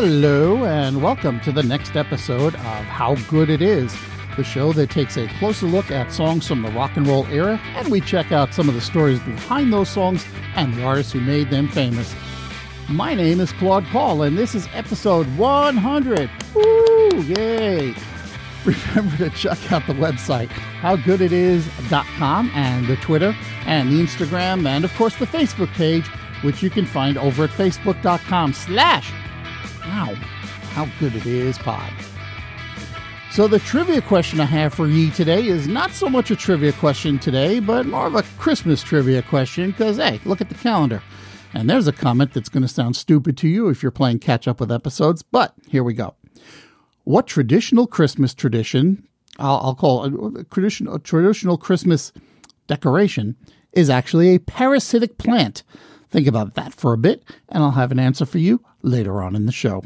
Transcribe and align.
Hello, 0.00 0.64
and 0.64 1.02
welcome 1.02 1.40
to 1.40 1.50
the 1.50 1.64
next 1.64 1.96
episode 1.96 2.54
of 2.54 2.84
How 2.84 3.16
Good 3.28 3.50
It 3.50 3.60
Is, 3.60 3.92
the 4.36 4.44
show 4.44 4.72
that 4.74 4.90
takes 4.90 5.16
a 5.16 5.26
closer 5.40 5.66
look 5.66 5.90
at 5.90 6.12
songs 6.12 6.46
from 6.46 6.62
the 6.62 6.70
rock 6.70 6.96
and 6.96 7.04
roll 7.04 7.26
era, 7.26 7.60
and 7.74 7.88
we 7.88 8.00
check 8.00 8.30
out 8.30 8.54
some 8.54 8.68
of 8.68 8.76
the 8.76 8.80
stories 8.80 9.18
behind 9.18 9.72
those 9.72 9.88
songs 9.88 10.24
and 10.54 10.72
the 10.74 10.84
artists 10.84 11.12
who 11.12 11.20
made 11.20 11.50
them 11.50 11.68
famous. 11.68 12.14
My 12.88 13.12
name 13.12 13.40
is 13.40 13.50
Claude 13.54 13.86
Call, 13.86 14.22
and 14.22 14.38
this 14.38 14.54
is 14.54 14.68
episode 14.72 15.26
100. 15.36 16.30
Woo! 16.54 17.08
Yay! 17.22 17.92
Remember 18.64 19.16
to 19.16 19.30
check 19.30 19.72
out 19.72 19.84
the 19.88 19.94
website, 19.94 20.48
howgooditis.com, 20.80 22.52
and 22.54 22.86
the 22.86 22.96
Twitter, 22.98 23.34
and 23.66 23.90
the 23.90 24.00
Instagram, 24.00 24.64
and 24.64 24.84
of 24.84 24.94
course 24.94 25.16
the 25.16 25.26
Facebook 25.26 25.72
page, 25.72 26.06
which 26.42 26.62
you 26.62 26.70
can 26.70 26.86
find 26.86 27.18
over 27.18 27.42
at 27.42 27.50
facebook.com 27.50 28.52
slash 28.52 29.12
Wow, 29.88 30.12
how 30.72 30.86
good 31.00 31.14
it 31.14 31.24
is, 31.24 31.56
Pod. 31.56 31.90
So, 33.30 33.48
the 33.48 33.58
trivia 33.58 34.02
question 34.02 34.38
I 34.38 34.44
have 34.44 34.74
for 34.74 34.86
ye 34.86 35.10
today 35.10 35.46
is 35.46 35.66
not 35.66 35.92
so 35.92 36.10
much 36.10 36.30
a 36.30 36.36
trivia 36.36 36.72
question 36.74 37.18
today, 37.18 37.58
but 37.58 37.86
more 37.86 38.06
of 38.06 38.14
a 38.14 38.22
Christmas 38.36 38.82
trivia 38.82 39.22
question 39.22 39.70
because, 39.70 39.96
hey, 39.96 40.20
look 40.26 40.42
at 40.42 40.50
the 40.50 40.54
calendar. 40.56 41.02
And 41.54 41.70
there's 41.70 41.88
a 41.88 41.92
comment 41.92 42.34
that's 42.34 42.50
going 42.50 42.64
to 42.64 42.68
sound 42.68 42.96
stupid 42.96 43.38
to 43.38 43.48
you 43.48 43.68
if 43.68 43.82
you're 43.82 43.90
playing 43.90 44.18
catch 44.18 44.46
up 44.46 44.60
with 44.60 44.70
episodes, 44.70 45.22
but 45.22 45.54
here 45.66 45.82
we 45.82 45.94
go. 45.94 46.14
What 47.04 47.26
traditional 47.26 47.86
Christmas 47.86 48.34
tradition, 48.34 49.08
I'll, 49.38 49.60
I'll 49.62 49.74
call 49.74 50.02
uh, 50.02 50.10
a, 50.10 50.38
a, 50.38 50.94
a 50.96 50.98
traditional 50.98 51.56
Christmas 51.56 52.12
decoration, 52.66 53.36
is 53.72 53.88
actually 53.88 54.34
a 54.34 54.40
parasitic 54.40 55.16
plant? 55.16 55.62
Think 56.10 56.26
about 56.26 56.56
that 56.56 56.74
for 56.74 56.92
a 56.92 56.98
bit, 56.98 57.24
and 57.48 57.62
I'll 57.62 57.70
have 57.70 57.90
an 57.90 57.98
answer 57.98 58.26
for 58.26 58.38
you 58.38 58.62
later 58.82 59.22
on 59.22 59.34
in 59.34 59.46
the 59.46 59.52
show. 59.52 59.82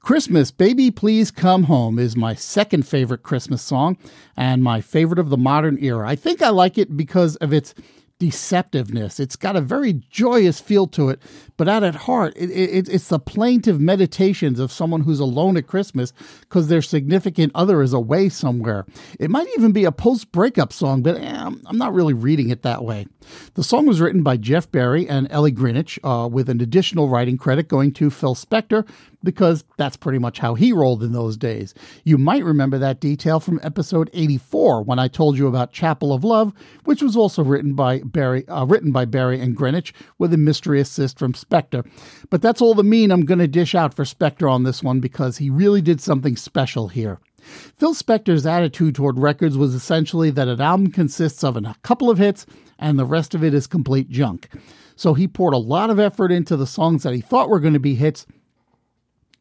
Christmas, 0.00 0.50
Baby 0.50 0.90
Please 0.90 1.30
Come 1.30 1.64
Home 1.64 1.98
is 1.98 2.16
my 2.16 2.34
second 2.34 2.86
favorite 2.86 3.22
Christmas 3.22 3.62
song 3.62 3.96
and 4.36 4.62
my 4.62 4.80
favorite 4.80 5.18
of 5.18 5.30
the 5.30 5.36
modern 5.36 5.78
era. 5.82 6.08
I 6.08 6.16
think 6.16 6.42
I 6.42 6.48
like 6.48 6.78
it 6.78 6.96
because 6.96 7.36
of 7.36 7.52
its 7.52 7.74
deceptiveness. 8.20 9.18
It's 9.18 9.34
got 9.34 9.56
a 9.56 9.60
very 9.60 9.94
joyous 10.10 10.60
feel 10.60 10.86
to 10.88 11.08
it, 11.08 11.20
but 11.56 11.68
at 11.68 11.82
its 11.82 11.96
heart, 11.96 12.34
it, 12.36 12.50
it, 12.50 12.88
it's 12.88 13.08
the 13.08 13.18
plaintive 13.18 13.80
meditations 13.80 14.60
of 14.60 14.70
someone 14.70 15.00
who's 15.00 15.20
alone 15.20 15.56
at 15.56 15.66
Christmas 15.66 16.12
because 16.42 16.68
their 16.68 16.82
significant 16.82 17.50
other 17.54 17.82
is 17.82 17.92
away 17.92 18.28
somewhere. 18.28 18.86
It 19.18 19.30
might 19.30 19.48
even 19.56 19.72
be 19.72 19.84
a 19.84 19.92
post 19.92 20.30
breakup 20.30 20.72
song, 20.72 21.02
but 21.02 21.16
eh, 21.16 21.50
I'm 21.66 21.78
not 21.78 21.94
really 21.94 22.14
reading 22.14 22.50
it 22.50 22.62
that 22.62 22.84
way. 22.84 23.06
The 23.54 23.64
song 23.64 23.86
was 23.86 24.00
written 24.00 24.22
by 24.22 24.36
Jeff 24.36 24.70
Barry 24.70 25.08
and 25.08 25.26
Ellie 25.30 25.50
Greenwich, 25.50 25.98
uh, 26.04 26.28
with 26.30 26.48
an 26.50 26.60
additional 26.60 27.08
writing 27.08 27.38
credit 27.38 27.68
going 27.68 27.92
to 27.94 28.10
Phil 28.10 28.34
Spector, 28.34 28.86
because 29.22 29.64
that's 29.76 29.96
pretty 29.96 30.18
much 30.18 30.38
how 30.38 30.54
he 30.54 30.72
rolled 30.72 31.02
in 31.02 31.12
those 31.12 31.36
days. 31.36 31.74
You 32.04 32.18
might 32.18 32.44
remember 32.44 32.78
that 32.78 33.00
detail 33.00 33.40
from 33.40 33.60
episode 33.62 34.10
84 34.12 34.82
when 34.82 34.98
I 34.98 35.08
told 35.08 35.38
you 35.38 35.46
about 35.46 35.72
Chapel 35.72 36.12
of 36.12 36.24
Love, 36.24 36.52
which 36.84 37.02
was 37.02 37.16
also 37.16 37.42
written 37.42 37.74
by 37.74 38.00
Barry, 38.00 38.46
uh, 38.48 38.64
written 38.64 38.92
by 38.92 39.04
Barry 39.04 39.40
and 39.40 39.56
Greenwich 39.56 39.92
with 40.18 40.32
a 40.32 40.38
mystery 40.38 40.80
assist 40.80 41.18
from 41.18 41.32
Spector. 41.32 41.86
But 42.30 42.42
that's 42.42 42.62
all 42.62 42.74
the 42.74 42.82
mean 42.82 43.10
I'm 43.10 43.24
going 43.24 43.38
to 43.38 43.48
dish 43.48 43.74
out 43.74 43.94
for 43.94 44.04
Spector 44.04 44.50
on 44.50 44.62
this 44.62 44.82
one 44.82 45.00
because 45.00 45.38
he 45.38 45.50
really 45.50 45.82
did 45.82 46.00
something 46.00 46.36
special 46.36 46.88
here. 46.88 47.18
Phil 47.78 47.94
Spector's 47.94 48.46
attitude 48.46 48.94
toward 48.94 49.18
records 49.18 49.56
was 49.56 49.74
essentially 49.74 50.30
that 50.30 50.48
an 50.48 50.60
album 50.60 50.90
consists 50.90 51.42
of 51.42 51.56
a 51.56 51.74
couple 51.82 52.10
of 52.10 52.18
hits 52.18 52.46
and 52.78 52.98
the 52.98 53.06
rest 53.06 53.34
of 53.34 53.42
it 53.42 53.54
is 53.54 53.66
complete 53.66 54.10
junk. 54.10 54.48
So 54.96 55.14
he 55.14 55.26
poured 55.26 55.54
a 55.54 55.58
lot 55.58 55.88
of 55.90 55.98
effort 55.98 56.30
into 56.30 56.56
the 56.56 56.66
songs 56.66 57.02
that 57.02 57.14
he 57.14 57.22
thought 57.22 57.48
were 57.48 57.60
going 57.60 57.74
to 57.74 57.80
be 57.80 57.94
hits 57.94 58.26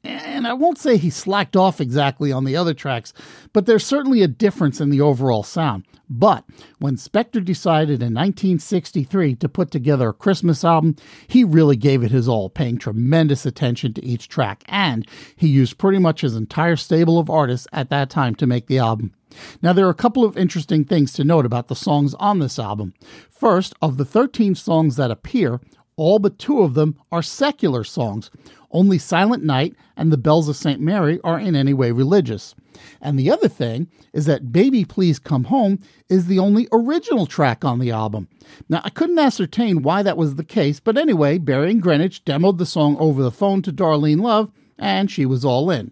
and 0.04 0.48
I 0.48 0.54
won't 0.54 0.78
say 0.78 0.98
he 0.98 1.10
slacked 1.10 1.56
off 1.56 1.82
exactly 1.82 2.32
on 2.32 2.46
the 2.46 2.56
other 2.56 2.74
tracks, 2.74 3.14
but 3.52 3.66
there's 3.66 3.86
certainly 3.86 4.22
a 4.22 4.28
difference 4.28 4.80
in 4.80 4.90
the 4.90 5.02
overall 5.02 5.44
sound. 5.44 5.86
But 6.10 6.46
when 6.80 6.96
Spector 6.96 7.44
decided 7.44 8.02
in 8.02 8.14
1963 8.14 9.36
to 9.36 9.50
put 9.50 9.70
together 9.70 10.10
a 10.10 10.14
Christmas 10.14 10.64
album, 10.64 10.96
he 11.28 11.44
really 11.44 11.76
gave 11.76 12.02
it 12.02 12.12
his 12.12 12.28
all, 12.28 12.50
paying 12.50 12.78
tremendous 12.78 13.46
attention 13.46 13.94
to 13.94 14.06
each 14.06 14.28
track, 14.28 14.64
and 14.68 15.08
he 15.36 15.48
used 15.48 15.78
pretty 15.78 16.00
much 16.00 16.22
his 16.22 16.36
entire 16.36 16.78
stable 16.78 17.20
of 17.20 17.30
artists 17.30 17.68
at 17.74 17.90
that 17.90 18.10
time 18.10 18.34
to 18.36 18.48
make 18.48 18.68
the 18.68 18.80
album. 18.80 19.14
Now, 19.62 19.74
there 19.74 19.86
are 19.86 19.92
a 19.92 19.96
couple 19.96 20.24
of 20.24 20.38
interesting 20.38 20.86
things 20.86 21.14
to 21.14 21.24
note 21.24 21.46
about 21.46 21.68
the 21.68 21.76
songs 21.76 22.16
on 22.16 22.40
this 22.40 22.58
album. 22.58 22.96
First, 23.30 23.76
of 23.82 23.98
the 23.98 24.06
13 24.06 24.56
songs 24.56 24.96
that 24.96 25.12
appear, 25.12 25.62
all 25.96 26.18
but 26.18 26.40
two 26.40 26.62
of 26.62 26.74
them 26.74 26.96
are 27.12 27.22
secular 27.22 27.84
songs. 27.84 28.32
Only 28.72 28.98
Silent 28.98 29.44
Night 29.44 29.76
and 29.98 30.12
the 30.12 30.18
Bells 30.18 30.48
of 30.48 30.56
St. 30.56 30.80
Mary 30.80 31.20
are 31.24 31.40
in 31.40 31.56
any 31.56 31.74
way 31.74 31.92
religious. 31.92 32.56
And 33.02 33.18
the 33.18 33.32
other 33.32 33.48
thing 33.48 33.88
is 34.14 34.26
that 34.26 34.52
Baby 34.52 34.86
Please 34.86 35.20
Come 35.20 35.46
Home 35.46 35.80
is 36.08 36.28
the 36.28 36.40
only 36.40 36.68
original 36.72 37.26
track 37.26 37.66
on 37.66 37.80
the 37.80 37.92
album. 37.92 38.28
Now, 38.70 38.82
I 38.84 38.90
couldn't 38.90 39.20
ascertain 39.20 39.82
why 39.82 40.04
that 40.04 40.18
was 40.18 40.36
the 40.36 40.44
case, 40.44 40.80
but 40.80 40.98
anyway, 40.98 41.38
Barry 41.38 41.72
and 41.72 41.82
Greenwich 41.82 42.24
demoed 42.26 42.58
the 42.58 42.66
song 42.66 42.96
over 43.00 43.22
the 43.24 43.32
phone 43.32 43.62
to 43.64 43.74
Darlene 43.74 44.22
Love, 44.22 44.52
and 44.78 45.10
she 45.10 45.26
was 45.26 45.44
all 45.44 45.70
in. 45.72 45.92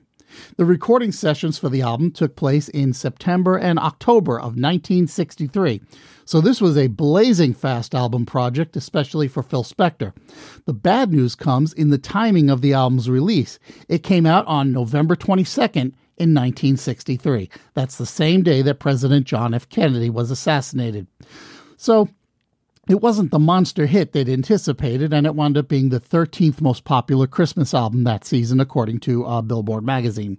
The 0.58 0.66
recording 0.66 1.12
sessions 1.12 1.58
for 1.58 1.70
the 1.70 1.82
album 1.82 2.12
took 2.12 2.36
place 2.36 2.70
in 2.70 2.94
September 2.94 3.58
and 3.58 3.80
October 3.80 4.38
of 4.38 4.56
1963. 4.56 5.82
So 6.26 6.42
this 6.42 6.60
was 6.60 6.78
a 6.78 6.88
blazing 6.88 7.54
fast 7.54 7.96
album 7.96 8.26
project, 8.26 8.76
especially 8.76 9.28
for 9.28 9.44
Phil 9.44 9.64
Spector. 9.64 10.14
The 10.66 10.74
bad 10.74 11.12
news 11.12 11.36
comes 11.36 11.74
in 11.74 11.90
the 11.90 11.98
timing 11.98 12.50
of 12.50 12.62
the 12.62 12.74
album's 12.74 13.10
release. 13.10 13.60
It 13.88 14.04
came 14.04 14.26
out 14.26 14.46
on 14.48 14.74
November 14.74 15.16
22nd 15.16 15.94
in 16.18 16.34
1963. 16.34 17.50
That's 17.76 17.98
the 17.98 18.06
same 18.06 18.44
day 18.44 18.62
that 18.64 18.80
President 18.80 19.26
John 19.26 19.54
F. 19.54 19.70
Kennedy 19.70 20.10
was 20.10 20.32
assassinated. 20.32 21.08
So 21.78 22.10
it 22.88 23.02
wasn't 23.02 23.32
the 23.32 23.40
monster 23.40 23.86
hit 23.86 24.14
they'd 24.14 24.30
anticipated, 24.30 25.14
and 25.14 25.26
it 25.26 25.36
wound 25.36 25.58
up 25.58 25.68
being 25.68 25.90
the 25.90 26.00
13th 26.00 26.62
most 26.62 26.84
popular 26.84 27.28
Christmas 27.28 27.74
album 27.74 28.04
that 28.06 28.26
season, 28.26 28.60
according 28.60 29.00
to 29.02 29.26
uh, 29.26 29.42
Billboard 29.42 29.86
magazine. 29.86 30.38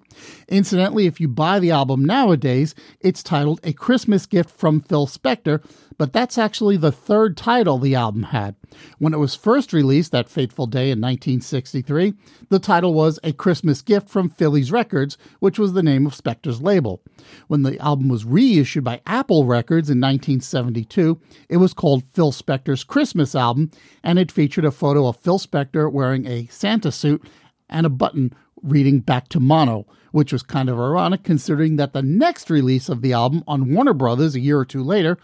Incidentally, 0.49 1.07
if 1.07 1.21
you 1.21 1.29
buy 1.29 1.59
the 1.59 1.71
album 1.71 2.05
nowadays, 2.05 2.75
it's 3.01 3.23
titled 3.23 3.61
A 3.65 3.73
Christmas 3.73 4.27
Gift 4.27 4.51
from 4.51 4.81
Phil 4.81 5.07
Spector, 5.07 5.63
but 5.99 6.13
that's 6.13 6.39
actually 6.39 6.77
the 6.77 6.93
third 6.93 7.37
title 7.37 7.79
the 7.79 7.95
album 7.95 8.25
had. 8.25 8.55
When 8.99 9.15
it 9.15 9.19
was 9.19 9.35
first 9.35 9.73
released 9.73 10.13
that 10.13 10.29
fateful 10.29 10.67
day 10.67 10.91
in 10.91 11.01
1963, 11.01 12.15
the 12.49 12.59
title 12.59 12.95
was 12.95 13.19
A 13.23 13.33
Christmas 13.33 13.83
Gift 13.83 14.09
from 14.09 14.29
Philles 14.29 14.71
Records, 14.71 15.17
which 15.41 15.59
was 15.59 15.73
the 15.73 15.83
name 15.83 16.07
of 16.07 16.15
Spector's 16.15 16.63
label. 16.63 17.01
When 17.47 17.63
the 17.63 17.79
album 17.81 18.09
was 18.09 18.25
reissued 18.25 18.85
by 18.85 19.01
Apple 19.07 19.45
Records 19.45 19.91
in 19.91 20.01
1972, 20.01 21.21
it 21.49 21.59
was 21.59 21.75
called 21.75 22.05
Phil 22.13 22.33
Spector's 22.33 22.85
Christmas 22.85 23.35
Album, 23.35 23.71
and 24.03 24.19
it 24.19 24.33
featured 24.33 24.65
a 24.65 24.71
photo 24.71 25.07
of 25.07 25.17
Phil 25.17 25.39
Spector 25.39 25.91
wearing 25.91 26.27
a 26.27 26.47
Santa 26.47 26.93
suit 26.93 27.23
and 27.69 27.87
a 27.87 27.91
button 27.91 28.33
reading 28.63 29.01
Back 29.01 29.29
to 29.29 29.41
Mono, 29.41 29.87
which 30.13 30.33
was 30.33 30.43
kind 30.43 30.69
of 30.69 30.79
ironic 30.79 31.23
considering 31.23 31.77
that 31.77 31.93
the 31.93 32.03
next 32.03 32.51
release 32.51 32.89
of 32.89 33.03
the 33.03 33.13
album 33.13 33.45
on 33.47 33.73
Warner 33.73 33.95
Brothers 33.95 34.35
a 34.35 34.41
year 34.41 34.59
or 34.59 34.65
two 34.65 34.83
later 34.83 35.19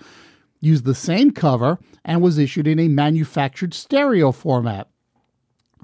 used 0.64 0.84
the 0.84 0.94
same 0.94 1.30
cover 1.30 1.78
and 2.04 2.22
was 2.22 2.38
issued 2.38 2.66
in 2.66 2.78
a 2.78 2.88
manufactured 2.88 3.74
stereo 3.74 4.32
format. 4.32 4.88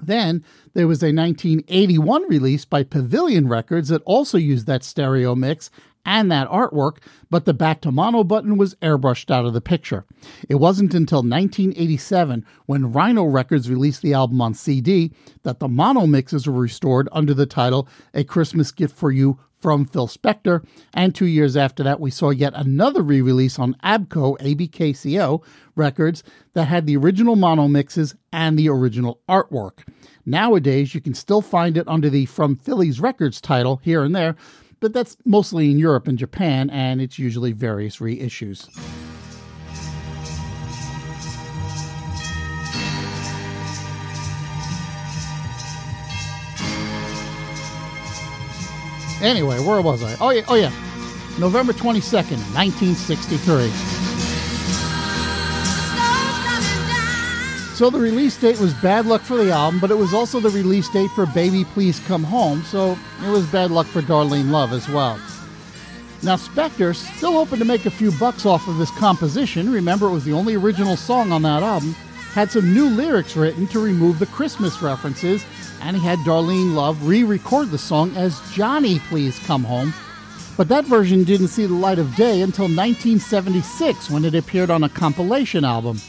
Then 0.01 0.43
there 0.73 0.87
was 0.87 1.03
a 1.03 1.13
1981 1.13 2.27
release 2.27 2.65
by 2.65 2.83
Pavilion 2.83 3.47
Records 3.47 3.89
that 3.89 4.01
also 4.03 4.37
used 4.37 4.65
that 4.67 4.83
stereo 4.83 5.35
mix 5.35 5.69
and 6.05 6.31
that 6.31 6.49
artwork, 6.49 6.97
but 7.29 7.45
the 7.45 7.53
back 7.53 7.81
to 7.81 7.91
mono 7.91 8.23
button 8.23 8.57
was 8.57 8.75
airbrushed 8.75 9.31
out 9.31 9.45
of 9.45 9.53
the 9.53 9.61
picture. 9.61 10.05
It 10.49 10.55
wasn't 10.55 10.93
until 10.93 11.19
1987, 11.19 12.45
when 12.65 12.91
Rhino 12.91 13.25
Records 13.25 13.69
released 13.69 14.01
the 14.01 14.13
album 14.13 14.41
on 14.41 14.53
CD, 14.53 15.11
that 15.43 15.59
the 15.59 15.67
mono 15.67 16.07
mixes 16.07 16.47
were 16.47 16.53
restored 16.53 17.07
under 17.11 17.33
the 17.33 17.45
title 17.45 17.87
A 18.13 18.23
Christmas 18.23 18.71
Gift 18.71 18.95
for 18.95 19.11
You 19.11 19.39
from 19.61 19.85
Phil 19.85 20.07
Spector, 20.07 20.65
and 20.93 21.13
two 21.13 21.27
years 21.27 21.55
after 21.55 21.83
that, 21.83 21.99
we 21.99 22.09
saw 22.09 22.31
yet 22.31 22.53
another 22.55 23.03
re 23.03 23.21
release 23.21 23.59
on 23.59 23.75
ABKCO, 23.83 24.39
ABKCO 24.39 25.43
records 25.75 26.23
that 26.53 26.67
had 26.67 26.85
the 26.85 26.97
original 26.97 27.35
mono 27.35 27.67
mixes 27.67 28.15
and 28.33 28.57
the 28.57 28.69
original 28.69 29.21
artwork. 29.29 29.87
Nowadays, 30.25 30.93
you 30.95 31.01
can 31.01 31.13
still 31.13 31.41
find 31.41 31.77
it 31.77 31.87
under 31.87 32.09
the 32.09 32.25
From 32.25 32.55
Philles 32.55 32.99
Records 32.99 33.39
title 33.39 33.79
here 33.83 34.03
and 34.03 34.15
there, 34.15 34.35
but 34.81 34.93
that's 34.93 35.15
mostly 35.25 35.71
in 35.71 35.79
Europe 35.79 36.07
and 36.07 36.17
Japan, 36.17 36.69
and 36.71 36.99
it's 36.99 37.17
usually 37.17 37.53
various 37.53 37.97
reissues. 37.97 38.67
Anyway, 49.21 49.59
where 49.59 49.79
was 49.81 50.03
I? 50.03 50.17
Oh 50.19 50.31
yeah, 50.31 50.41
oh 50.47 50.55
yeah. 50.55 50.71
November 51.37 51.73
22nd, 51.73 52.41
1963. 52.55 54.00
So 57.81 57.89
the 57.89 57.97
release 57.97 58.37
date 58.37 58.59
was 58.59 58.75
bad 58.75 59.07
luck 59.07 59.21
for 59.21 59.37
the 59.37 59.51
album, 59.51 59.79
but 59.79 59.89
it 59.89 59.97
was 59.97 60.13
also 60.13 60.39
the 60.39 60.51
release 60.51 60.87
date 60.89 61.09
for 61.15 61.25
Baby 61.25 61.63
Please 61.63 61.99
Come 62.01 62.23
Home, 62.23 62.61
so 62.61 62.95
it 63.25 63.29
was 63.31 63.47
bad 63.47 63.71
luck 63.71 63.87
for 63.87 64.03
Darlene 64.03 64.51
Love 64.51 64.71
as 64.71 64.87
well. 64.87 65.19
Now 66.21 66.35
Spector, 66.35 66.95
still 66.95 67.31
hoping 67.31 67.57
to 67.57 67.65
make 67.65 67.87
a 67.87 67.89
few 67.89 68.11
bucks 68.19 68.45
off 68.45 68.67
of 68.67 68.77
this 68.77 68.91
composition, 68.99 69.71
remember 69.71 70.05
it 70.05 70.11
was 70.11 70.25
the 70.25 70.31
only 70.31 70.55
original 70.55 70.95
song 70.95 71.31
on 71.31 71.41
that 71.41 71.63
album, 71.63 71.93
had 72.33 72.51
some 72.51 72.71
new 72.71 72.87
lyrics 72.87 73.35
written 73.35 73.65
to 73.69 73.79
remove 73.79 74.19
the 74.19 74.27
Christmas 74.27 74.79
references 74.83 75.43
and 75.81 75.97
he 75.97 76.03
had 76.03 76.19
Darlene 76.19 76.75
Love 76.75 77.07
re 77.07 77.23
record 77.23 77.71
the 77.71 77.79
song 77.79 78.15
as 78.15 78.39
Johnny 78.51 78.99
Please 79.09 79.39
Come 79.39 79.63
Home. 79.63 79.91
But 80.55 80.67
that 80.67 80.85
version 80.85 81.23
didn't 81.23 81.47
see 81.47 81.65
the 81.65 81.73
light 81.73 81.97
of 81.97 82.15
day 82.15 82.43
until 82.43 82.65
1976 82.65 84.11
when 84.11 84.23
it 84.23 84.35
appeared 84.35 84.69
on 84.69 84.83
a 84.83 84.89
compilation 84.89 85.65
album. 85.65 85.99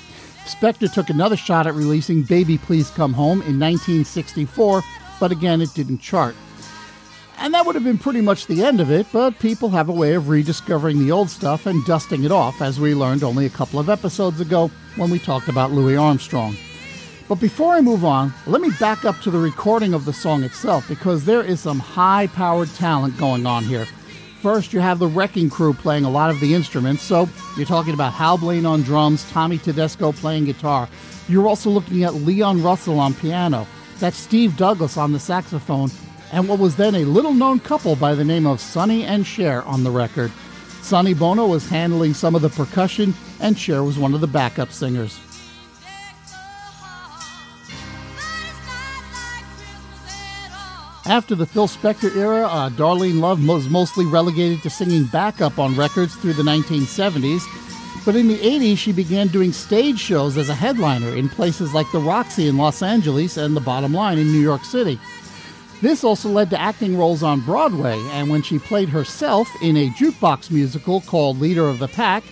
Spector 0.47 0.93
took 0.93 1.09
another 1.09 1.37
shot 1.37 1.67
at 1.67 1.75
releasing 1.75 2.23
Baby 2.23 2.59
Please 2.59 2.91
Come 2.91 3.13
Home 3.15 3.43
in 3.43 3.59
1964, 3.61 4.83
but 5.21 5.33
again 5.33 5.61
it 5.61 5.73
didn't 5.75 5.99
chart. 5.99 6.35
And 7.39 7.55
that 7.55 7.65
would 7.65 7.75
have 7.75 7.85
been 7.85 7.99
pretty 7.99 8.21
much 8.21 8.47
the 8.47 8.65
end 8.65 8.81
of 8.81 8.91
it, 8.91 9.07
but 9.13 9.39
people 9.39 9.71
have 9.71 9.89
a 9.89 9.93
way 9.93 10.15
of 10.15 10.29
rediscovering 10.29 10.99
the 10.99 11.11
old 11.11 11.31
stuff 11.31 11.67
and 11.67 11.85
dusting 11.85 12.25
it 12.25 12.33
off, 12.33 12.61
as 12.61 12.79
we 12.79 12.95
learned 12.95 13.25
only 13.25 13.47
a 13.47 13.51
couple 13.51 13.81
of 13.81 13.89
episodes 13.89 14.41
ago 14.41 14.71
when 14.97 15.11
we 15.11 15.19
talked 15.19 15.49
about 15.49 15.73
Louis 15.73 15.97
Armstrong. 15.97 16.57
But 17.29 17.41
before 17.41 17.73
I 17.73 17.81
move 17.81 18.05
on, 18.05 18.33
let 18.47 18.61
me 18.61 18.71
back 18.79 19.05
up 19.05 19.21
to 19.21 19.31
the 19.31 19.39
recording 19.39 19.95
of 19.95 20.05
the 20.05 20.13
song 20.13 20.43
itself 20.43 20.87
because 20.89 21.25
there 21.25 21.43
is 21.43 21.61
some 21.61 21.79
high 21.79 22.27
powered 22.27 22.69
talent 22.75 23.17
going 23.17 23.47
on 23.47 23.65
here. 23.65 23.87
First, 24.43 24.73
you 24.73 24.81
have 24.81 24.99
the 24.99 25.07
Wrecking 25.07 25.51
Crew 25.51 25.73
playing 25.73 26.05
a 26.05 26.11
lot 26.11 26.29
of 26.29 26.41
the 26.41 26.53
instruments, 26.53 27.05
so 27.05 27.29
you're 27.57 27.65
talking 27.65 27.95
about 27.95 28.13
Hal 28.13 28.39
Blaine 28.39 28.67
on 28.67 28.83
drums, 28.83 29.31
Tommy 29.31 29.57
Tedesco 29.57 30.11
playing 30.11 30.47
guitar. 30.47 30.89
You're 31.29 31.47
also 31.47 31.71
looking 31.71 32.03
at 32.03 32.15
Leon 32.15 32.61
Russell 32.61 32.99
on 32.99 33.15
piano. 33.15 33.69
That's 34.01 34.17
Steve 34.17 34.57
Douglas 34.57 34.97
on 34.97 35.13
the 35.13 35.21
saxophone, 35.21 35.91
and 36.33 36.49
what 36.49 36.59
was 36.59 36.75
then 36.75 36.97
a 36.97 37.05
little 37.05 37.33
known 37.33 37.61
couple 37.61 37.95
by 37.95 38.17
the 38.17 38.25
name 38.25 38.49
of 38.49 38.61
Sonny 38.61 39.05
and 39.05 39.25
Cher 39.25 39.63
on 39.63 39.85
the 39.85 39.93
record. 39.93 40.33
Sonny 40.81 41.15
Bono 41.15 41.47
was 41.47 41.69
handling 41.69 42.13
some 42.13 42.35
of 42.35 42.43
the 42.43 42.49
percussion, 42.49 43.15
and 43.39 43.57
Cher 43.57 43.85
was 43.85 43.97
one 43.97 44.13
of 44.13 44.21
the 44.21 44.27
backup 44.27 44.73
singers. 44.73 45.21
After 51.13 51.35
the 51.35 51.45
Phil 51.45 51.69
Spector 51.69 52.17
era, 52.17 52.47
uh, 52.47 52.71
Darlene 52.71 53.21
Love 53.21 53.47
was 53.47 53.69
mostly 53.69 54.07
relegated 54.07 54.63
to 54.63 54.71
singing 54.71 55.05
backup 55.05 55.59
on 55.59 55.77
records 55.77 56.15
through 56.15 56.33
the 56.33 56.43
1970s. 56.43 57.43
But 58.07 58.17
in 58.17 58.29
the 58.29 58.39
80s, 58.39 58.79
she 58.79 58.93
began 58.93 59.27
doing 59.27 59.53
stage 59.53 60.01
shows 60.01 60.39
as 60.39 60.49
a 60.49 60.55
headliner 60.55 61.15
in 61.15 61.29
places 61.29 61.75
like 61.75 61.85
the 61.93 61.99
Roxy 61.99 62.49
in 62.49 62.57
Los 62.57 62.81
Angeles 62.81 63.37
and 63.37 63.55
the 63.55 63.61
Bottom 63.61 63.93
Line 63.93 64.17
in 64.17 64.33
New 64.33 64.41
York 64.41 64.65
City. 64.65 64.99
This 65.83 66.03
also 66.03 66.31
led 66.31 66.49
to 66.49 66.59
acting 66.59 66.97
roles 66.97 67.23
on 67.23 67.45
Broadway, 67.45 68.01
and 68.13 68.31
when 68.31 68.41
she 68.41 68.59
played 68.59 68.89
herself 68.89 69.51
in 69.61 69.77
a 69.77 69.91
jukebox 69.91 70.51
musical 70.51 71.03
called 71.03 71.39
Leader 71.39 71.69
of 71.69 71.79
the 71.79 71.89
Pack, 71.89 72.25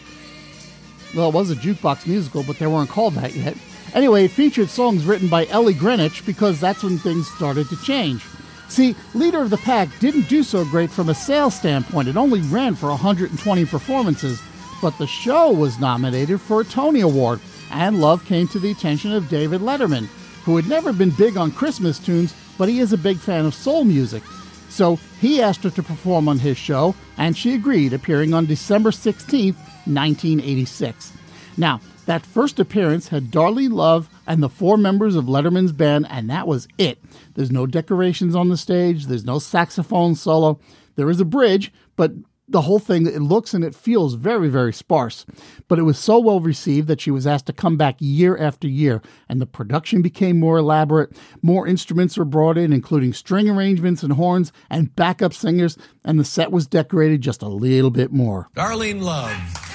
well, 1.14 1.28
it 1.28 1.34
was 1.34 1.50
a 1.50 1.56
jukebox 1.56 2.06
musical, 2.06 2.44
but 2.44 2.58
they 2.58 2.66
weren't 2.66 2.88
called 2.88 3.12
that 3.16 3.34
yet. 3.34 3.58
Anyway, 3.92 4.24
it 4.24 4.30
featured 4.30 4.70
songs 4.70 5.04
written 5.04 5.28
by 5.28 5.44
Ellie 5.48 5.74
Greenwich 5.74 6.24
because 6.24 6.58
that's 6.58 6.82
when 6.82 6.96
things 6.96 7.30
started 7.32 7.68
to 7.68 7.76
change. 7.82 8.24
See, 8.70 8.94
Leader 9.14 9.42
of 9.42 9.50
the 9.50 9.56
Pack 9.56 9.88
didn't 9.98 10.28
do 10.28 10.44
so 10.44 10.64
great 10.64 10.90
from 10.90 11.08
a 11.08 11.14
sales 11.14 11.56
standpoint. 11.56 12.06
It 12.06 12.16
only 12.16 12.40
ran 12.42 12.76
for 12.76 12.88
120 12.90 13.64
performances, 13.64 14.40
but 14.80 14.96
the 14.96 15.08
show 15.08 15.50
was 15.50 15.80
nominated 15.80 16.40
for 16.40 16.60
a 16.60 16.64
Tony 16.64 17.00
Award, 17.00 17.40
and 17.72 18.00
love 18.00 18.24
came 18.24 18.46
to 18.46 18.60
the 18.60 18.70
attention 18.70 19.12
of 19.12 19.28
David 19.28 19.60
Letterman, 19.60 20.06
who 20.44 20.54
had 20.54 20.68
never 20.68 20.92
been 20.92 21.10
big 21.10 21.36
on 21.36 21.50
Christmas 21.50 21.98
tunes, 21.98 22.32
but 22.56 22.68
he 22.68 22.78
is 22.78 22.92
a 22.92 22.96
big 22.96 23.18
fan 23.18 23.44
of 23.44 23.54
soul 23.54 23.82
music. 23.82 24.22
So 24.68 25.00
he 25.20 25.42
asked 25.42 25.64
her 25.64 25.70
to 25.70 25.82
perform 25.82 26.28
on 26.28 26.38
his 26.38 26.56
show, 26.56 26.94
and 27.18 27.36
she 27.36 27.54
agreed, 27.54 27.92
appearing 27.92 28.32
on 28.32 28.46
December 28.46 28.92
16, 28.92 29.52
1986. 29.52 31.12
Now, 31.56 31.80
that 32.10 32.26
first 32.26 32.58
appearance 32.58 33.06
had 33.06 33.30
Darlene 33.30 33.72
Love 33.72 34.08
and 34.26 34.42
the 34.42 34.48
four 34.48 34.76
members 34.76 35.14
of 35.14 35.26
Letterman's 35.26 35.70
band, 35.70 36.08
and 36.10 36.28
that 36.28 36.48
was 36.48 36.66
it. 36.76 36.98
There's 37.34 37.52
no 37.52 37.66
decorations 37.66 38.34
on 38.34 38.48
the 38.48 38.56
stage, 38.56 39.06
there's 39.06 39.24
no 39.24 39.38
saxophone 39.38 40.16
solo. 40.16 40.58
There 40.96 41.08
is 41.08 41.20
a 41.20 41.24
bridge, 41.24 41.72
but 41.94 42.10
the 42.48 42.62
whole 42.62 42.80
thing, 42.80 43.06
it 43.06 43.22
looks 43.22 43.54
and 43.54 43.62
it 43.62 43.76
feels 43.76 44.14
very, 44.14 44.48
very 44.48 44.72
sparse. 44.72 45.24
But 45.68 45.78
it 45.78 45.84
was 45.84 46.00
so 46.00 46.18
well 46.18 46.40
received 46.40 46.88
that 46.88 47.00
she 47.00 47.12
was 47.12 47.28
asked 47.28 47.46
to 47.46 47.52
come 47.52 47.76
back 47.76 47.94
year 48.00 48.36
after 48.36 48.66
year, 48.66 49.02
and 49.28 49.40
the 49.40 49.46
production 49.46 50.02
became 50.02 50.40
more 50.40 50.58
elaborate. 50.58 51.16
More 51.42 51.68
instruments 51.68 52.18
were 52.18 52.24
brought 52.24 52.58
in, 52.58 52.72
including 52.72 53.12
string 53.12 53.48
arrangements 53.48 54.02
and 54.02 54.14
horns 54.14 54.52
and 54.68 54.96
backup 54.96 55.32
singers, 55.32 55.78
and 56.04 56.18
the 56.18 56.24
set 56.24 56.50
was 56.50 56.66
decorated 56.66 57.20
just 57.20 57.40
a 57.40 57.48
little 57.48 57.92
bit 57.92 58.10
more. 58.10 58.48
Darlene 58.56 59.00
Love. 59.00 59.69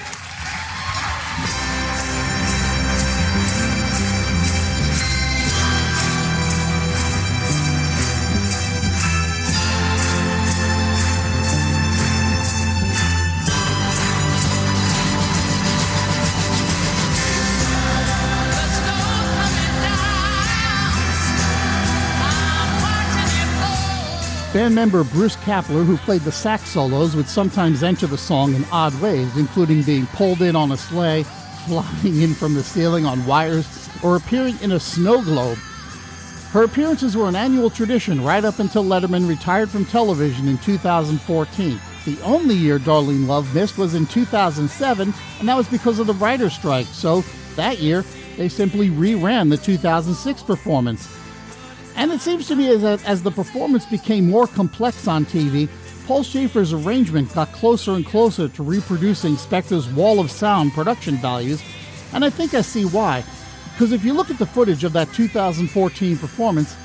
Band 24.56 24.74
member 24.74 25.04
Bruce 25.04 25.36
Kapler, 25.36 25.84
who 25.84 25.98
played 25.98 26.22
the 26.22 26.32
sax 26.32 26.70
solos, 26.70 27.14
would 27.14 27.28
sometimes 27.28 27.82
enter 27.82 28.06
the 28.06 28.16
song 28.16 28.54
in 28.54 28.64
odd 28.72 28.98
ways, 29.02 29.36
including 29.36 29.82
being 29.82 30.06
pulled 30.06 30.40
in 30.40 30.56
on 30.56 30.72
a 30.72 30.78
sleigh, 30.78 31.24
flying 31.66 32.22
in 32.22 32.32
from 32.32 32.54
the 32.54 32.62
ceiling 32.62 33.04
on 33.04 33.26
wires, 33.26 33.90
or 34.02 34.16
appearing 34.16 34.58
in 34.62 34.72
a 34.72 34.80
snow 34.80 35.20
globe. 35.20 35.58
Her 36.52 36.62
appearances 36.62 37.14
were 37.14 37.28
an 37.28 37.36
annual 37.36 37.68
tradition 37.68 38.24
right 38.24 38.46
up 38.46 38.58
until 38.58 38.82
Letterman 38.82 39.28
retired 39.28 39.68
from 39.68 39.84
television 39.84 40.48
in 40.48 40.56
2014. 40.56 41.78
The 42.06 42.18
only 42.22 42.54
year 42.54 42.78
Darlene 42.78 43.26
Love 43.26 43.54
missed 43.54 43.76
was 43.76 43.94
in 43.94 44.06
2007, 44.06 45.12
and 45.38 45.48
that 45.50 45.54
was 45.54 45.68
because 45.68 45.98
of 45.98 46.06
the 46.06 46.14
writer's 46.14 46.54
strike, 46.54 46.86
so 46.86 47.22
that 47.56 47.80
year 47.80 48.06
they 48.38 48.48
simply 48.48 48.88
reran 48.88 49.50
the 49.50 49.58
2006 49.58 50.42
performance. 50.44 51.14
And 51.96 52.12
it 52.12 52.20
seems 52.20 52.46
to 52.48 52.56
me 52.56 52.68
as, 52.68 52.84
as 52.84 53.22
the 53.22 53.30
performance 53.30 53.86
became 53.86 54.30
more 54.30 54.46
complex 54.46 55.08
on 55.08 55.24
TV, 55.24 55.68
Paul 56.06 56.22
Shaffer's 56.22 56.72
arrangement 56.72 57.34
got 57.34 57.50
closer 57.52 57.92
and 57.92 58.06
closer 58.06 58.48
to 58.48 58.62
reproducing 58.62 59.34
Spector's 59.34 59.88
wall 59.88 60.20
of 60.20 60.30
sound 60.30 60.72
production 60.72 61.16
values, 61.16 61.62
and 62.12 62.24
I 62.24 62.30
think 62.30 62.54
I 62.54 62.60
see 62.60 62.84
why. 62.84 63.24
Because 63.72 63.92
if 63.92 64.04
you 64.04 64.12
look 64.12 64.30
at 64.30 64.38
the 64.38 64.46
footage 64.46 64.84
of 64.84 64.92
that 64.92 65.12
2014 65.14 66.16
performance, 66.18 66.76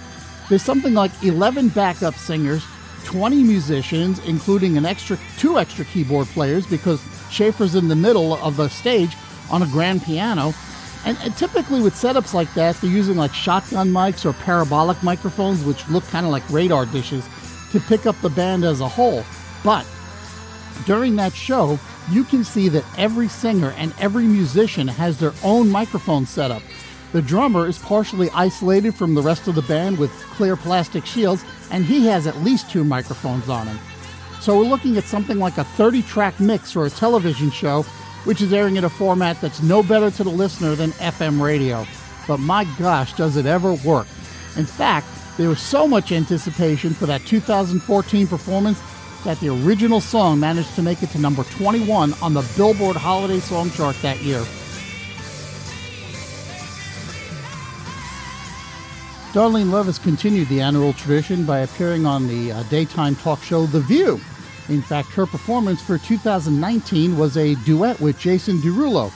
there's 0.49 0.63
something 0.63 0.93
like 0.93 1.11
11 1.23 1.69
backup 1.69 2.15
singers, 2.15 2.63
20 3.05 3.43
musicians, 3.43 4.19
including 4.25 4.77
an 4.77 4.85
extra 4.85 5.17
two 5.37 5.59
extra 5.59 5.85
keyboard 5.85 6.27
players 6.27 6.65
because 6.65 7.01
Shaffer's 7.29 7.75
in 7.75 7.89
the 7.89 7.95
middle 7.95 8.33
of 8.35 8.57
the 8.57 8.69
stage 8.69 9.15
on 9.49 9.61
a 9.61 9.67
grand 9.67 10.03
piano, 10.03 10.53
and, 11.05 11.17
and, 11.23 11.35
typically 11.35 11.81
with 11.81 11.93
setups 11.93 12.33
like 12.33 12.53
that, 12.53 12.75
they're 12.77 12.89
using 12.89 13.17
like 13.17 13.33
shotgun 13.33 13.89
mics 13.89 14.25
or 14.25 14.33
parabolic 14.33 15.01
microphones, 15.01 15.63
which 15.63 15.87
look 15.89 16.05
kind 16.07 16.25
of 16.25 16.31
like 16.31 16.47
radar 16.49 16.85
dishes, 16.85 17.27
to 17.71 17.79
pick 17.79 18.05
up 18.05 18.19
the 18.21 18.29
band 18.29 18.63
as 18.63 18.81
a 18.81 18.87
whole. 18.87 19.23
But 19.63 19.85
During 20.85 21.15
that 21.17 21.33
show, 21.33 21.79
you 22.09 22.23
can 22.23 22.43
see 22.43 22.67
that 22.69 22.85
every 22.97 23.27
singer 23.27 23.73
and 23.77 23.93
every 23.99 24.25
musician 24.25 24.87
has 24.87 25.19
their 25.19 25.33
own 25.43 25.69
microphone 25.69 26.25
setup. 26.25 26.63
The 27.11 27.21
drummer 27.21 27.67
is 27.67 27.77
partially 27.77 28.29
isolated 28.31 28.95
from 28.95 29.13
the 29.13 29.21
rest 29.21 29.47
of 29.47 29.55
the 29.55 29.61
band 29.63 29.99
with 29.99 30.11
clear 30.31 30.55
plastic 30.55 31.05
shields, 31.05 31.43
and 31.69 31.85
he 31.85 32.07
has 32.07 32.25
at 32.25 32.37
least 32.37 32.71
two 32.71 32.83
microphones 32.83 33.49
on 33.49 33.67
him. 33.67 33.79
So 34.39 34.57
we're 34.57 34.63
looking 34.63 34.97
at 34.97 35.03
something 35.03 35.37
like 35.37 35.57
a 35.59 35.63
30 35.63 36.01
track 36.03 36.39
mix 36.39 36.71
for 36.71 36.85
a 36.85 36.89
television 36.89 37.51
show, 37.51 37.85
which 38.23 38.41
is 38.41 38.53
airing 38.53 38.75
in 38.75 38.83
a 38.83 38.89
format 38.89 39.39
that's 39.41 39.61
no 39.61 39.81
better 39.81 40.11
to 40.11 40.23
the 40.23 40.29
listener 40.29 40.75
than 40.75 40.91
FM 40.91 41.41
radio. 41.41 41.85
But 42.27 42.39
my 42.39 42.65
gosh, 42.77 43.13
does 43.13 43.37
it 43.37 43.45
ever 43.45 43.73
work! 43.73 44.07
In 44.57 44.65
fact, 44.65 45.07
there 45.37 45.49
was 45.49 45.61
so 45.61 45.87
much 45.87 46.11
anticipation 46.11 46.93
for 46.93 47.05
that 47.05 47.21
2014 47.25 48.27
performance 48.27 48.81
that 49.23 49.39
the 49.39 49.49
original 49.49 50.01
song 50.01 50.39
managed 50.39 50.75
to 50.75 50.81
make 50.81 51.03
it 51.03 51.09
to 51.11 51.19
number 51.19 51.43
21 51.43 52.13
on 52.21 52.33
the 52.33 52.49
Billboard 52.57 52.95
Holiday 52.95 53.39
Song 53.39 53.69
Chart 53.71 53.95
that 54.01 54.21
year. 54.21 54.43
Darlene 59.31 59.71
Love 59.71 59.85
has 59.85 59.97
continued 59.97 60.49
the 60.49 60.59
annual 60.59 60.91
tradition 60.91 61.45
by 61.45 61.59
appearing 61.59 62.05
on 62.05 62.27
the 62.27 62.51
uh, 62.51 62.63
daytime 62.63 63.15
talk 63.15 63.41
show 63.41 63.65
The 63.65 63.79
View. 63.79 64.19
In 64.69 64.81
fact, 64.81 65.09
her 65.13 65.25
performance 65.25 65.81
for 65.81 65.97
2019 65.97 67.17
was 67.17 67.37
a 67.37 67.55
duet 67.65 67.99
with 67.99 68.19
Jason 68.19 68.57
Derulo. 68.57 69.11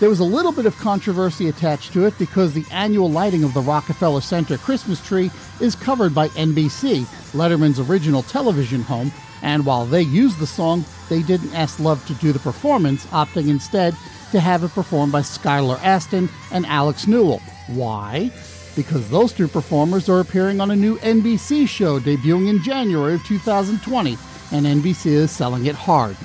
There 0.00 0.08
was 0.08 0.20
a 0.20 0.24
little 0.24 0.52
bit 0.52 0.66
of 0.66 0.78
controversy 0.78 1.48
attached 1.48 1.92
to 1.92 2.06
it 2.06 2.16
because 2.18 2.54
the 2.54 2.64
annual 2.70 3.10
lighting 3.10 3.44
of 3.44 3.52
the 3.52 3.60
Rockefeller 3.60 4.22
Center 4.22 4.56
Christmas 4.56 5.00
tree 5.06 5.30
is 5.60 5.74
covered 5.74 6.14
by 6.14 6.28
NBC, 6.28 7.04
Letterman's 7.32 7.78
original 7.80 8.22
television 8.22 8.82
home, 8.82 9.12
and 9.42 9.66
while 9.66 9.84
they 9.84 10.02
used 10.02 10.38
the 10.38 10.46
song, 10.46 10.84
they 11.08 11.22
didn't 11.22 11.54
ask 11.54 11.78
Love 11.78 12.04
to 12.06 12.14
do 12.14 12.32
the 12.32 12.38
performance, 12.38 13.04
opting 13.06 13.48
instead 13.48 13.94
to 14.32 14.40
have 14.40 14.64
it 14.64 14.70
performed 14.70 15.12
by 15.12 15.20
Skylar 15.20 15.78
Astin 15.82 16.28
and 16.50 16.64
Alex 16.66 17.06
Newell. 17.06 17.42
Why? 17.66 18.30
Because 18.76 19.08
those 19.10 19.32
two 19.32 19.48
performers 19.48 20.08
are 20.08 20.20
appearing 20.20 20.60
on 20.60 20.70
a 20.70 20.76
new 20.76 20.96
NBC 20.98 21.68
show 21.68 21.98
debuting 22.00 22.48
in 22.48 22.62
January 22.62 23.14
of 23.14 23.24
2020, 23.24 24.16
and 24.52 24.66
NBC 24.66 25.06
is 25.06 25.30
selling 25.30 25.66
it 25.66 25.74
hard. 25.74 26.16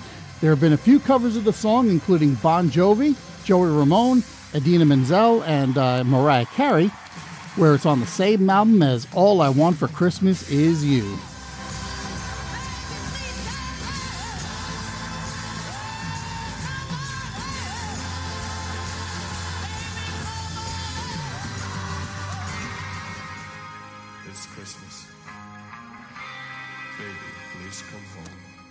There 0.41 0.50
have 0.50 0.60
been 0.60 0.74
a 0.74 0.77
few 0.77 1.00
covers 1.00 1.36
of 1.36 1.44
the 1.44 1.53
song, 1.53 1.89
including 1.89 2.36
Bon 2.36 2.70
Jovi, 2.70 3.15
Joey 3.46 3.70
Ramone, 3.70 4.24
Idina 4.53 4.86
Menzel, 4.86 5.44
and 5.44 5.77
uh, 5.77 6.03
Mariah 6.03 6.46
Carey, 6.46 6.88
where 7.55 7.74
it's 7.74 7.86
on 7.86 8.00
the 8.00 8.05
same 8.05 8.50
album 8.50 8.84
as 8.84 9.08
All 9.13 9.41
I 9.41 9.50
Want 9.50 9.77
for 9.77 9.88
Christmas 9.88 10.50
Is 10.50 10.84
You. 10.84 11.17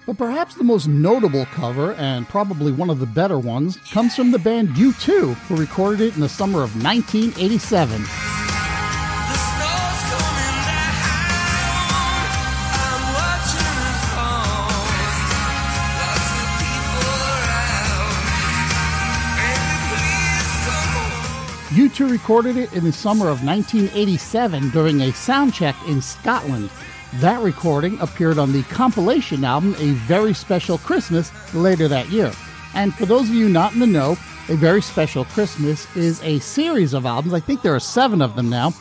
But 0.07 0.19
perhaps 0.19 0.55
the 0.55 0.65
most 0.65 0.87
notable 0.87 1.47
cover, 1.47 1.95
and 1.95 2.29
probably 2.29 2.73
one 2.73 2.91
of 2.91 2.99
the 2.99 3.07
better 3.07 3.39
ones, 3.39 3.79
comes 3.91 4.15
from 4.15 4.33
the 4.33 4.39
band 4.39 4.69
U2, 4.71 5.35
who 5.35 5.57
recorded 5.57 6.03
it 6.03 6.15
in 6.15 6.21
the 6.21 6.29
summer 6.29 6.63
of 6.63 6.83
1987. 6.83 8.05
U2 21.75 22.09
recorded 22.09 22.57
it 22.57 22.73
in 22.73 22.85
the 22.85 22.93
summer 22.93 23.29
of 23.29 23.43
1987 23.43 24.69
during 24.69 25.01
a 25.01 25.13
sound 25.13 25.55
check 25.55 25.75
in 25.89 26.01
Scotland. 26.01 26.71
That 27.21 27.41
recording 27.43 28.01
appeared 28.01 28.39
on 28.39 28.51
the 28.51 28.65
compilation 28.65 29.45
album 29.45 29.77
A 29.79 29.93
Very 29.93 30.35
Special 30.35 30.79
Christmas 30.79 31.31
later 31.55 31.87
that 31.87 32.09
year. 32.09 32.33
And 32.75 32.93
for 32.93 33.07
those 33.07 33.29
of 33.29 33.35
you 33.37 33.49
not 33.49 33.73
in 33.73 33.79
the 33.79 33.87
know, 33.87 34.17
A 34.49 34.57
Very 34.57 34.83
Special 34.83 35.25
Christmas 35.27 35.87
is 35.97 36.21
a 36.25 36.41
series 36.41 36.93
of 36.93 37.07
albums. 37.07 37.33
I 37.33 37.39
think 37.39 37.63
there 37.63 37.75
are 37.75 37.81
seven 37.81 38.21
of 38.21 38.35
them 38.35 38.51
now. 38.51 38.73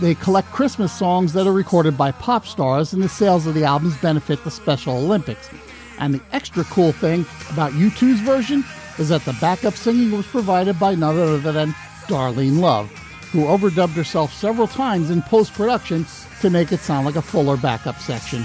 They 0.00 0.14
collect 0.14 0.52
Christmas 0.52 0.92
songs 0.92 1.32
that 1.32 1.48
are 1.48 1.52
recorded 1.52 1.98
by 1.98 2.12
pop 2.12 2.46
stars, 2.46 2.92
and 2.92 3.02
the 3.02 3.08
sales 3.08 3.48
of 3.48 3.54
the 3.54 3.64
albums 3.64 3.96
benefit 3.96 4.44
the 4.44 4.50
Special 4.52 4.96
Olympics. 4.96 5.50
And 5.98 6.14
the 6.14 6.22
extra 6.30 6.62
cool 6.64 6.92
thing 6.92 7.26
about 7.50 7.72
U2's 7.72 8.20
version 8.20 8.64
is 8.98 9.08
that 9.08 9.24
the 9.24 9.36
backup 9.40 9.74
singing 9.74 10.12
was 10.12 10.26
provided 10.26 10.78
by 10.78 10.94
none 10.94 11.18
other 11.18 11.38
than 11.38 11.74
Darlene 12.06 12.60
Love, 12.60 12.92
who 13.32 13.44
overdubbed 13.44 13.94
herself 13.94 14.32
several 14.32 14.68
times 14.68 15.10
in 15.10 15.22
post 15.22 15.54
production 15.54 16.06
to 16.42 16.50
make 16.50 16.70
it 16.70 16.80
sound 16.80 17.06
like 17.06 17.16
a 17.16 17.22
fuller 17.22 17.56
backup 17.56 17.98
section. 17.98 18.44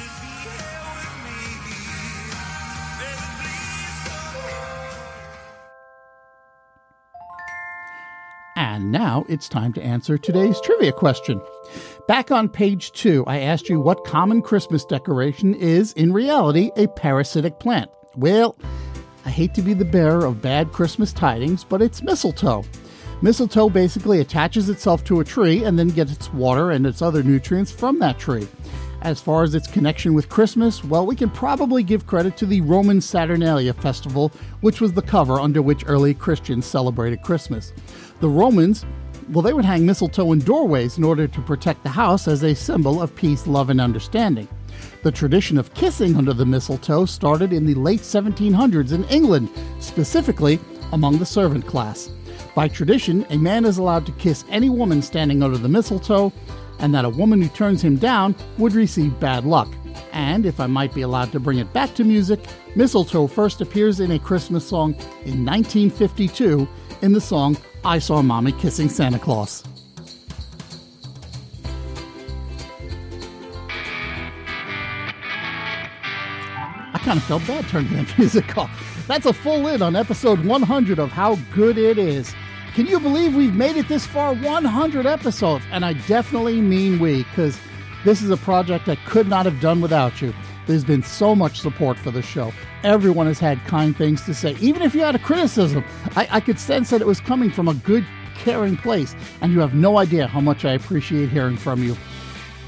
And 8.56 8.91
now 8.91 9.25
it's 9.27 9.50
time 9.50 9.74
to 9.74 9.84
answer 9.84 10.17
today's 10.17 10.60
trivia 10.62 10.94
question. 10.94 11.41
Back 12.08 12.32
on 12.32 12.48
page 12.48 12.91
two, 12.94 13.25
I 13.27 13.39
asked 13.39 13.67
you 13.67 13.82
what 13.82 14.06
common 14.06 14.41
Christmas 14.41 14.86
decoration 14.86 15.53
is, 15.53 15.91
in 15.94 16.13
reality, 16.13 16.72
a 16.77 16.88
parasitic 16.88 17.60
plant. 17.60 17.91
Well, 18.15 18.58
I 19.25 19.29
hate 19.29 19.53
to 19.56 19.62
be 19.62 19.74
the 19.74 19.84
bearer 19.84 20.25
of 20.25 20.41
bad 20.41 20.72
Christmas 20.72 21.12
tidings, 21.12 21.65
but 21.65 21.82
it's 21.82 22.01
mistletoe. 22.01 22.63
Mistletoe 23.20 23.70
basically 23.70 24.20
attaches 24.20 24.70
itself 24.70 25.04
to 25.06 25.20
a 25.20 25.26
tree 25.26 25.64
and 25.64 25.78
then 25.78 25.88
gets 25.88 26.12
its 26.12 26.32
water 26.34 26.70
and 26.70 26.86
its 26.86 27.02
other 27.02 27.24
nutrients 27.24 27.72
from 27.72 27.98
that 27.98 28.20
tree. 28.20 28.48
As 29.02 29.20
far 29.20 29.42
as 29.42 29.56
its 29.56 29.68
connection 29.68 30.14
with 30.14 30.30
Christmas, 30.30 30.84
well, 30.84 31.06
we 31.06 31.16
can 31.16 31.32
probably 31.32 31.82
give 31.82 32.06
credit 32.06 32.38
to 32.38 32.46
the 32.46 32.62
Roman 32.62 33.02
Saturnalia 33.02 33.74
festival, 33.74 34.32
which 34.62 34.82
was 34.82 34.94
the 34.94 35.02
cover 35.02 35.40
under 35.40 35.64
which 35.64 35.84
early 35.88 36.14
Christians 36.14 36.68
celebrated 36.68 37.24
Christmas. 37.24 37.74
The 38.20 38.30
Romans, 38.30 38.86
well, 39.30 39.42
they 39.42 39.54
would 39.54 39.66
hang 39.66 39.86
mistletoe 39.86 40.32
in 40.32 40.40
doorways 40.40 41.00
in 41.00 41.04
order 41.04 41.28
to 41.28 41.42
protect 41.42 41.82
the 41.84 41.90
house 41.90 42.28
as 42.28 42.44
a 42.44 42.54
symbol 42.54 43.02
of 43.02 43.16
peace, 43.16 43.48
love, 43.48 43.72
and 43.72 43.82
understanding. 43.82 44.48
The 45.02 45.12
tradition 45.12 45.58
of 45.58 45.74
kissing 45.74 46.16
under 46.18 46.34
the 46.34 46.46
mistletoe 46.46 47.06
started 47.06 47.52
in 47.52 47.66
the 47.66 47.76
late 47.76 48.02
1700s 48.02 48.92
in 48.92 49.06
England, 49.06 49.50
specifically 49.80 50.60
among 50.92 51.18
the 51.18 51.26
servant 51.26 51.66
class. 51.66 52.12
By 52.58 52.68
tradition, 52.68 53.24
a 53.30 53.38
man 53.38 53.66
is 53.66 53.78
allowed 53.78 54.08
to 54.08 54.12
kiss 54.14 54.44
any 54.50 54.68
woman 54.68 55.04
standing 55.04 55.44
under 55.44 55.60
the 55.60 55.70
mistletoe, 55.70 56.34
and 56.80 56.92
that 56.92 57.06
a 57.06 57.10
woman 57.10 57.40
who 57.40 57.50
turns 57.50 57.84
him 57.84 57.98
down 57.98 58.34
would 58.58 58.74
receive 58.74 59.20
bad 59.20 59.46
luck. 59.46 59.72
And 60.12 60.44
if 60.44 60.60
I 60.60 60.66
might 60.66 60.92
be 60.92 61.04
allowed 61.04 61.32
to 61.34 61.40
bring 61.40 61.60
it 61.60 61.72
back 61.72 61.94
to 61.94 62.04
music, 62.04 62.40
mistletoe 62.76 63.28
first 63.28 63.62
appears 63.62 64.00
in 64.00 64.10
a 64.10 64.18
Christmas 64.18 64.68
song 64.68 64.96
in 65.24 65.46
1952 65.46 66.68
in 67.04 67.14
the 67.14 67.22
song 67.22 67.58
I 67.86 68.00
Saw 68.00 68.24
Mommy 68.24 68.54
Kissing 68.54 68.90
Santa 68.90 69.20
Claus. 69.20 69.64
I 76.92 77.00
kind 77.04 77.20
of 77.20 77.24
felt 77.26 77.46
bad 77.46 77.68
turning 77.68 77.94
that 77.94 78.12
music 78.18 78.58
off. 78.58 79.06
That's 79.08 79.28
a 79.28 79.34
full 79.34 79.60
lid 79.60 79.84
on 79.84 79.96
episode 79.96 80.44
100 80.44 80.98
of 80.98 81.12
How 81.12 81.36
Good 81.54 81.78
It 81.78 82.00
Is. 82.00 82.34
Can 82.78 82.86
you 82.86 83.00
believe 83.00 83.36
we've 83.36 83.56
made 83.56 83.76
it 83.76 83.88
this 83.88 84.06
far? 84.06 84.36
100 84.36 85.08
episodes. 85.08 85.66
And 85.72 85.84
I 85.84 85.94
definitely 85.94 86.62
mean 86.62 87.00
we, 87.00 87.24
because 87.24 87.60
this 88.06 88.22
is 88.22 88.30
a 88.30 88.38
project 88.38 88.88
I 88.88 88.98
could 88.98 89.28
not 89.28 89.48
have 89.48 89.60
done 89.60 89.82
without 89.82 90.22
you. 90.22 90.32
There's 90.68 90.84
been 90.84 91.02
so 91.02 91.34
much 91.34 91.60
support 91.60 91.98
for 91.98 92.12
the 92.12 92.22
show. 92.22 92.54
Everyone 92.84 93.26
has 93.26 93.40
had 93.40 93.58
kind 93.66 93.98
things 93.98 94.24
to 94.26 94.36
say. 94.36 94.56
Even 94.60 94.84
if 94.84 94.94
you 94.94 95.02
had 95.02 95.16
a 95.16 95.20
criticism, 95.20 95.84
I, 96.16 96.28
I 96.34 96.40
could 96.40 96.60
sense 96.60 96.92
that 96.92 97.02
it 97.02 97.08
was 97.08 97.20
coming 97.20 97.50
from 97.50 97.68
a 97.68 97.74
good, 97.74 98.06
caring 98.36 98.78
place. 98.78 99.16
And 99.42 99.52
you 99.52 99.60
have 99.60 99.74
no 99.74 99.98
idea 99.98 100.28
how 100.28 100.42
much 100.42 100.64
I 100.64 100.74
appreciate 100.74 101.30
hearing 101.30 101.58
from 101.58 101.82
you. 101.82 101.98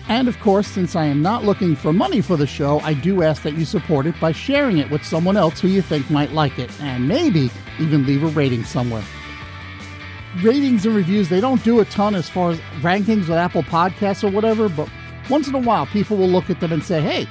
And 0.08 0.28
of 0.28 0.39
course, 0.39 0.66
since 0.66 0.96
I 0.96 1.06
am 1.06 1.22
not 1.22 1.44
looking 1.44 1.75
for 1.75 1.94
money 1.94 2.22
for 2.22 2.36
the 2.36 2.48
show, 2.48 2.80
I 2.80 2.96
do 2.96 3.22
ask 3.22 3.44
that 3.44 3.54
you 3.54 3.63
support 3.63 4.08
it 4.08 4.20
by 4.20 4.32
sharing 4.32 4.80
it 4.80 4.89
with 4.89 5.06
someone 5.06 5.38
else 5.38 5.60
who 5.60 5.68
you 5.68 5.84
think 5.84 6.10
might 6.10 6.32
like 6.32 6.58
it, 6.58 6.72
and 6.82 7.08
maybe 7.08 7.51
even 7.80 8.08
leave 8.08 8.24
a 8.24 8.28
rating 8.30 8.63
somewhere 8.63 9.04
ratings 10.43 10.86
and 10.86 10.95
reviews, 10.95 11.29
they 11.29 11.41
don't 11.41 11.63
do 11.63 11.79
a 11.79 11.86
ton 11.86 12.15
as 12.15 12.29
far 12.29 12.51
as 12.51 12.59
rankings 12.81 13.21
with 13.21 13.31
Apple 13.31 13.63
Podcasts 13.63 14.24
or 14.24 14.31
whatever, 14.31 14.69
but 14.69 14.89
once 15.29 15.48
in 15.48 15.55
a 15.55 15.59
while, 15.59 15.86
people 15.88 16.17
will 16.17 16.29
look 16.29 16.50
at 16.50 16.59
them 16.59 16.71
and 16.71 16.83
say, 16.83 17.01
hey, 17.01 17.27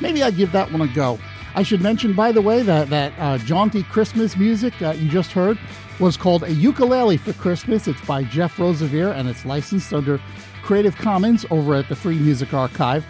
maybe 0.00 0.22
I'll 0.22 0.32
give 0.32 0.52
that 0.52 0.70
one 0.70 0.82
a 0.82 0.88
go. 0.88 1.18
I 1.54 1.62
should 1.62 1.80
mention, 1.80 2.12
by 2.12 2.32
the 2.32 2.42
way, 2.42 2.62
that 2.62 2.90
that 2.90 3.14
uh, 3.18 3.38
jaunty 3.38 3.82
Christmas 3.84 4.36
music 4.36 4.74
that 4.78 4.98
you 4.98 5.08
just 5.08 5.32
heard 5.32 5.58
was 5.98 6.16
called 6.16 6.42
A 6.42 6.52
Ukulele 6.52 7.16
for 7.16 7.32
Christmas. 7.32 7.88
It's 7.88 8.00
by 8.02 8.24
Jeff 8.24 8.58
Rosevere 8.58 9.12
and 9.12 9.26
it's 9.26 9.46
licensed 9.46 9.94
under 9.94 10.20
Creative 10.62 10.94
Commons 10.96 11.46
over 11.50 11.74
at 11.74 11.88
the 11.88 11.96
Free 11.96 12.18
Music 12.18 12.52
Archive. 12.52 13.06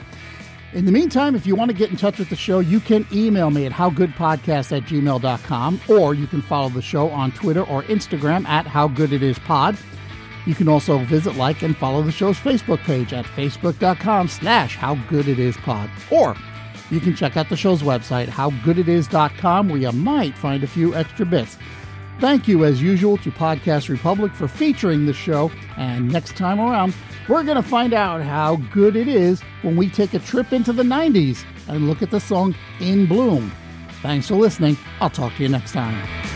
In 0.76 0.85
the 0.85 0.92
meantime, 0.92 1.35
if 1.35 1.47
you 1.47 1.56
want 1.56 1.71
to 1.71 1.75
get 1.75 1.88
in 1.88 1.97
touch 1.97 2.18
with 2.18 2.28
the 2.28 2.37
show, 2.37 2.59
you 2.59 2.80
can 2.80 3.06
email 3.11 3.50
me 3.50 3.64
at 3.64 3.73
howgoodpodcast 3.73 4.76
at 4.76 4.83
gmail.com 4.83 5.80
or 5.88 6.12
you 6.12 6.26
can 6.26 6.42
follow 6.42 6.68
the 6.68 6.83
show 6.83 7.09
on 7.09 7.33
Twitter 7.33 7.62
or 7.62 7.83
Instagram 7.85 8.47
at 8.47 8.66
howgooditispod. 8.66 9.80
You 10.45 10.54
can 10.54 10.68
also 10.68 10.99
visit, 10.99 11.35
like, 11.37 11.62
and 11.62 11.75
follow 11.75 12.02
the 12.02 12.12
show's 12.12 12.37
Facebook 12.37 12.80
page 12.80 13.14
at 13.14 13.25
facebook.com 13.25 14.28
slash 14.28 14.76
howgooditispod. 14.76 15.88
Or 16.12 16.37
you 16.90 17.00
can 17.00 17.16
check 17.16 17.38
out 17.38 17.49
the 17.49 17.56
show's 17.56 17.83
website, 17.83 18.26
howgooditis.com, 18.26 19.71
where 19.71 19.78
you 19.78 19.92
might 19.92 20.37
find 20.37 20.62
a 20.62 20.66
few 20.66 20.95
extra 20.95 21.25
bits. 21.25 21.56
Thank 22.18 22.49
you, 22.49 22.64
as 22.64 22.80
usual, 22.80 23.18
to 23.18 23.30
Podcast 23.30 23.90
Republic 23.90 24.32
for 24.32 24.49
featuring 24.49 25.04
the 25.04 25.12
show. 25.12 25.50
And 25.76 26.11
next 26.11 26.35
time 26.37 26.58
around, 26.58 26.94
we're 27.28 27.44
going 27.44 27.56
to 27.56 27.68
find 27.68 27.92
out 27.92 28.23
how 28.23 28.56
good 28.73 28.96
it 28.96 29.06
is 29.06 29.42
when 29.62 29.76
we 29.76 29.90
take 29.90 30.14
a 30.14 30.18
trip 30.18 30.52
into 30.52 30.73
the 30.73 30.82
90s 30.82 31.44
and 31.68 31.87
look 31.87 32.00
at 32.02 32.11
the 32.11 32.20
song 32.20 32.54
In 32.80 33.06
Bloom. 33.06 33.52
Thanks 34.00 34.28
for 34.28 34.37
listening. 34.37 34.78
I'll 35.00 35.11
talk 35.11 35.35
to 35.37 35.42
you 35.42 35.49
next 35.49 35.73
time. 35.73 36.36